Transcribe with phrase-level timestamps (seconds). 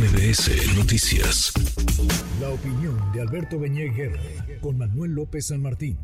[0.00, 1.52] MBS Noticias.
[2.40, 3.92] La opinión de Alberto Beñé
[4.62, 5.98] con Manuel López San Martín.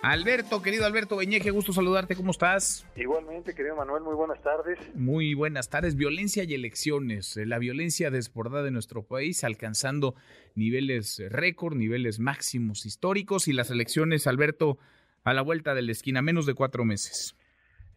[0.00, 2.86] Alberto, querido Alberto Beñé, qué gusto saludarte, ¿cómo estás?
[2.96, 4.78] Igualmente, querido Manuel, muy buenas tardes.
[4.94, 5.94] Muy buenas tardes.
[5.94, 7.36] Violencia y elecciones.
[7.36, 10.14] La violencia desbordada en nuestro país, alcanzando
[10.54, 14.78] niveles récord, niveles máximos históricos y las elecciones, Alberto,
[15.24, 17.36] a la vuelta de la esquina, menos de cuatro meses.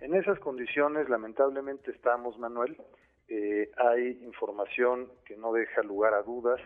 [0.02, 2.76] En esas condiciones, lamentablemente estamos, Manuel.
[3.28, 6.62] Eh, hay información que no deja lugar a dudas.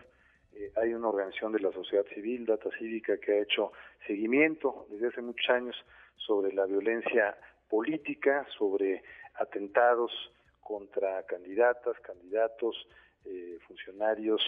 [0.52, 3.72] Eh, hay una organización de la sociedad civil, Data Cívica, que ha hecho
[4.06, 5.76] seguimiento desde hace muchos años
[6.16, 7.36] sobre la violencia
[7.68, 9.02] política, sobre
[9.34, 10.12] atentados
[10.60, 12.86] contra candidatas, candidatos,
[13.24, 14.42] eh, funcionarios,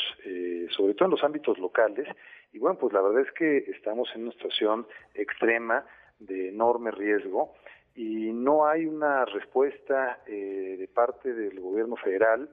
[0.71, 2.09] sobre todo en los ámbitos locales.
[2.53, 5.85] Y bueno, pues la verdad es que estamos en una situación extrema
[6.19, 7.55] de enorme riesgo
[7.95, 12.49] y no hay una respuesta eh, de parte del gobierno federal.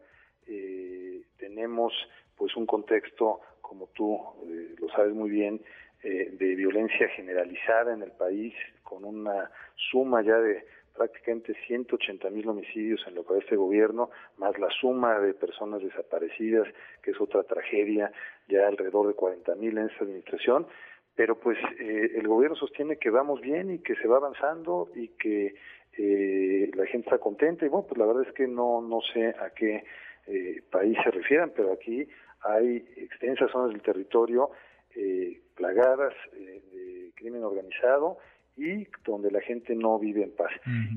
[0.48, 1.94] Eh, tenemos
[2.36, 5.62] pues un contexto, como tú eh, lo sabes muy bien,
[6.02, 10.66] de violencia generalizada en el país, con una suma ya de
[10.96, 15.82] prácticamente 180 mil homicidios en lo que va este gobierno, más la suma de personas
[15.82, 16.68] desaparecidas,
[17.02, 18.14] que es otra tragedia,
[18.48, 20.68] ya alrededor de 40 mil en esta administración,
[21.20, 25.10] pero pues eh, el gobierno sostiene que vamos bien y que se va avanzando y
[25.10, 25.54] que
[25.98, 29.28] eh, la gente está contenta y bueno, pues la verdad es que no, no sé
[29.28, 29.84] a qué
[30.28, 32.08] eh, país se refieran, pero aquí
[32.40, 34.52] hay extensas zonas del territorio
[35.56, 38.18] plagadas de crimen organizado
[38.56, 40.52] y donde la gente no vive en paz.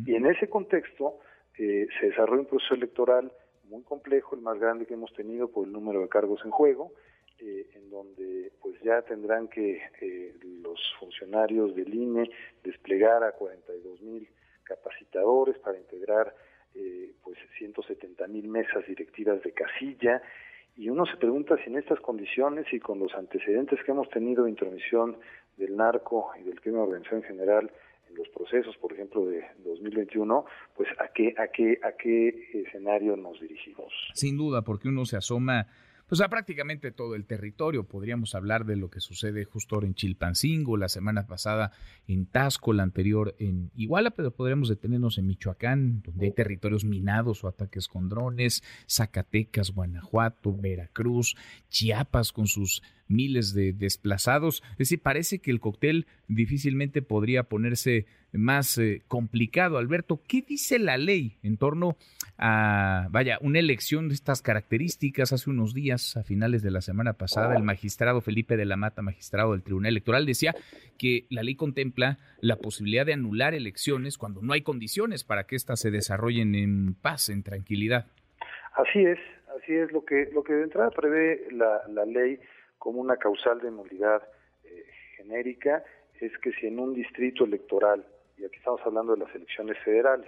[0.07, 1.19] Y en ese contexto
[1.57, 3.33] se desarrolla un proceso electoral
[3.65, 6.93] muy complejo, el más grande que hemos tenido por el número de cargos en juego,
[7.45, 12.31] eh, en donde pues ya tendrán que eh, los funcionarios del INE
[12.63, 14.29] desplegar a 42 mil
[14.63, 16.37] capacitadores para integrar
[16.77, 20.23] eh, pues 170 mil mesas directivas de casilla
[20.77, 24.45] y uno se pregunta si en estas condiciones y con los antecedentes que hemos tenido
[24.45, 25.17] de intromisión
[25.57, 27.73] del narco y del crimen organizado en general
[28.09, 30.45] en los procesos, por ejemplo, de 2021,
[30.77, 33.93] pues a qué a qué a qué escenario nos dirigimos.
[34.15, 35.67] Sin duda, porque uno se asoma
[36.13, 37.85] pues a prácticamente todo el territorio.
[37.85, 41.73] Podríamos hablar de lo que sucede justo ahora en Chilpancingo, la semana pasada
[42.07, 47.43] en Tasco, la anterior en Iguala, pero podríamos detenernos en Michoacán, donde hay territorios minados
[47.43, 51.35] o ataques con drones, Zacatecas, Guanajuato, Veracruz,
[51.71, 54.63] Chiapas con sus miles de desplazados.
[54.73, 59.79] Es decir, parece que el cóctel difícilmente podría ponerse más eh, complicado.
[59.79, 61.97] Alberto, ¿qué dice la ley en torno
[62.39, 65.33] a, vaya, una elección de estas características?
[65.33, 69.03] Hace unos días, a finales de la semana pasada, el magistrado Felipe de la Mata,
[69.03, 70.55] magistrado del Tribunal Electoral, decía
[70.99, 75.57] que la ley contempla la posibilidad de anular elecciones cuando no hay condiciones para que
[75.57, 78.07] éstas se desarrollen en paz, en tranquilidad.
[78.75, 79.19] Así es,
[79.59, 82.39] así es lo que lo que de entrada prevé la, la ley
[82.83, 84.21] como una causal de nulidad
[84.65, 84.85] eh,
[85.17, 85.85] genérica
[86.21, 88.05] es que si en un distrito electoral,
[88.37, 90.27] y aquí estamos hablando de las elecciones federales,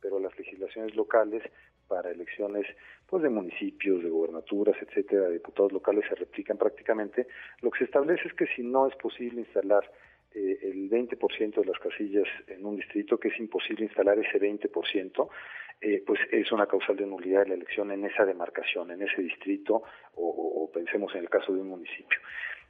[0.00, 1.42] pero las legislaciones locales
[1.88, 2.64] para elecciones
[3.08, 7.26] pues de municipios, de gobernaturas, etcétera, de diputados locales se replican prácticamente,
[7.60, 9.90] lo que se establece es que si no es posible instalar
[10.32, 15.28] eh, el 20% de las casillas en un distrito, que es imposible instalar ese 20%,
[15.78, 19.20] eh, pues es una causal de nulidad de la elección en esa demarcación, en ese
[19.20, 19.82] distrito,
[20.14, 20.25] o,
[20.70, 22.18] pensemos en el caso de un municipio.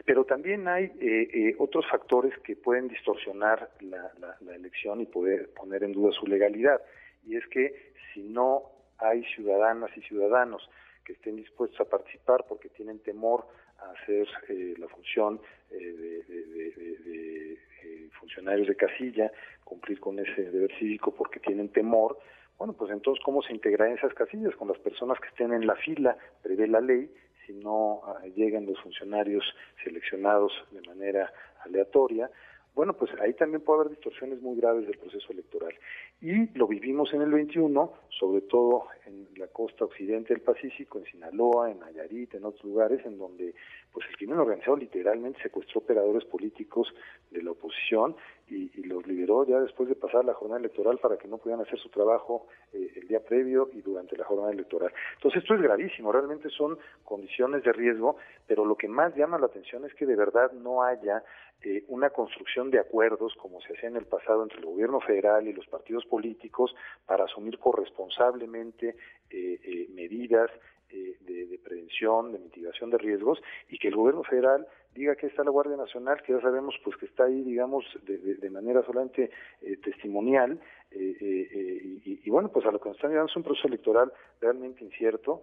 [0.05, 5.93] Pero también hay eh, otros factores que pueden distorsionar la, elección y poder poner en
[5.93, 6.81] duda su legalidad.
[7.27, 8.63] Y es que si no
[8.99, 10.69] hay ciudadanas y ciudadanos
[11.05, 13.47] que estén dispuestos a participar porque tienen temor
[13.79, 15.41] a hacer eh, la función
[15.71, 19.31] eh, de, eh, funcionarios de casilla,
[19.65, 22.19] cumplir con ese deber cívico porque tienen temor,
[22.59, 24.57] bueno, pues entonces, ¿cómo se integrarán esas casillas?
[24.57, 27.11] Con las personas que estén en la fila, prevé la ley,
[27.47, 29.45] si no ah, llegan los funcionarios
[29.85, 31.33] seleccionados de manera
[31.65, 32.31] aleatoria,
[32.77, 35.73] bueno, pues ahí también puede haber distorsiones muy graves del proceso electoral.
[36.21, 41.07] Y lo vivimos en el 21, sobre todo en la costa occidente del Pacífico, en
[41.07, 43.55] Sinaloa, en Nayarit, en otros lugares, en donde
[43.91, 46.93] pues el crimen organizado literalmente secuestró operadores políticos
[47.31, 48.15] de la oposición
[48.49, 51.79] y, los liberó ya después de pasar la jornada electoral para que no pudieran hacer
[51.79, 54.93] su trabajo eh, el día previo y durante la jornada electoral.
[55.15, 58.17] Entonces esto es gravísimo, realmente son condiciones de riesgo,
[58.47, 61.25] pero lo que más llama la atención es que de verdad no haya
[61.63, 65.49] eh, una construcción de acuerdos como se hacía en el pasado entre el gobierno federal
[65.49, 66.75] y los partidos políticos
[67.07, 68.97] para asumir corresponsablemente
[69.31, 70.51] eh, medidas
[70.91, 75.45] de, de, prevención, de mitigación de riesgos y que el gobierno federal diga que está
[75.45, 79.31] la Guardia Nacional, que ya sabemos pues que está ahí, digamos, de, manera solamente
[79.61, 80.59] eh, testimonial,
[80.91, 84.13] eh, eh, y, bueno, pues a lo que nos están llevando es un proceso electoral
[84.41, 85.43] realmente incierto,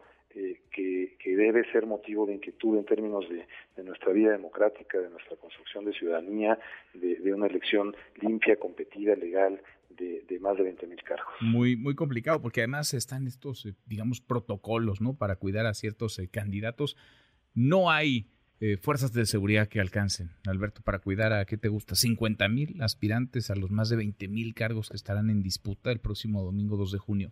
[0.72, 1.03] que,
[1.34, 3.46] debe ser motivo de inquietud en términos de,
[3.84, 6.58] nuestra vida democrática, de nuestra construcción de ciudadanía,
[6.94, 11.34] de, una elección limpia, competida, legal, de, más de 20 mil cargos.
[11.42, 15.16] Muy, muy complicado, porque además están estos, digamos, protocolos, ¿no?
[15.16, 16.98] Para cuidar a ciertos candidatos.
[17.54, 18.28] No hay
[18.66, 21.96] eh, fuerzas de seguridad que alcancen, Alberto, para cuidar a, ¿qué te gusta?
[21.96, 26.00] 50 mil aspirantes a los más de 20 mil cargos que estarán en disputa el
[26.00, 27.32] próximo domingo 2 de junio.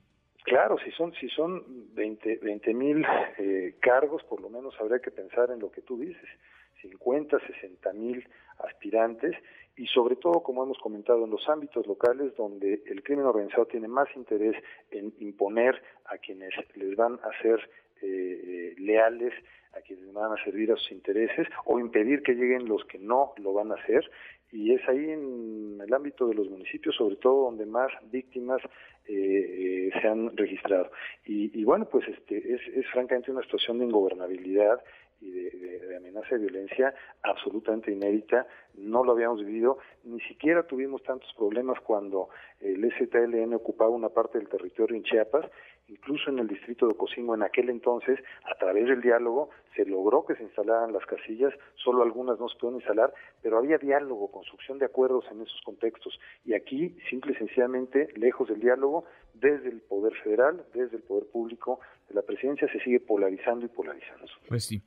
[0.51, 1.63] Claro, si son si son
[1.95, 3.05] 20 mil
[3.37, 6.29] eh, cargos, por lo menos habría que pensar en lo que tú dices,
[6.81, 8.27] 50, 60 mil
[8.59, 9.33] aspirantes
[9.77, 13.87] y sobre todo, como hemos comentado, en los ámbitos locales donde el crimen organizado tiene
[13.87, 17.69] más interés en imponer a quienes les van a ser
[18.01, 19.33] eh, leales
[19.73, 23.33] a quienes van a servir a sus intereses o impedir que lleguen los que no
[23.37, 24.03] lo van a hacer
[24.51, 28.61] y es ahí en el ámbito de los municipios sobre todo donde más víctimas
[29.07, 30.91] eh, se han registrado.
[31.25, 34.81] Y, y, bueno pues este es, es francamente una situación de ingobernabilidad
[35.21, 41.31] y de, amenaza de violencia absolutamente inédita, no lo habíamos vivido, ni siquiera tuvimos tantos
[41.37, 45.45] problemas cuando el STLN ocupaba una parte del territorio en Chiapas,
[45.91, 48.17] incluso en el distrito de Ocosingo en aquel entonces,
[48.49, 52.55] a través del diálogo, se logró que se instalaran las casillas, solo algunas no se
[52.55, 57.35] pudieron instalar, pero había diálogo, construcción de acuerdos en esos contextos, y aquí, simple y
[57.35, 62.71] sencillamente, lejos del diálogo, desde el Poder Federal, desde el Poder Público, de la Presidencia,
[62.71, 64.27] se sigue polarizando y polarizando.
[64.47, 64.81] Pues sí.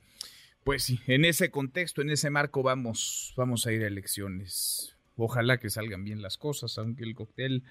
[0.63, 4.97] Pues sí, en ese contexto, en ese marco vamos, vamos a ir a elecciones.
[5.15, 7.61] Ojalá que salgan bien las cosas, aunque el cóctel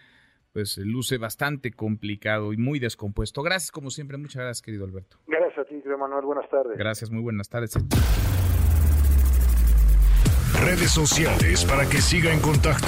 [0.55, 3.43] pues luce bastante complicado y muy descompuesto.
[3.43, 5.19] Gracias como siempre, muchas gracias querido Alberto.
[5.27, 6.79] Gracias a ti, Manuel, buenas tardes.
[6.79, 7.75] Gracias, muy buenas tardes.
[10.65, 12.87] Redes sociales para que siga en contacto: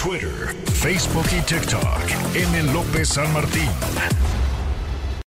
[0.00, 2.36] Twitter, Facebook y TikTok.
[2.36, 2.72] M.
[2.72, 3.68] López San Martín.